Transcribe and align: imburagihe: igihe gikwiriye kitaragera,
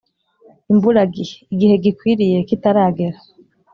imburagihe: 0.71 1.35
igihe 1.53 1.75
gikwiriye 1.83 2.37
kitaragera, 2.49 3.17